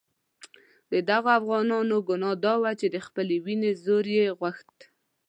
[0.91, 4.77] د دغو افغانانو ګناه دا وه چې د خپلې وینې زور یې غوښت.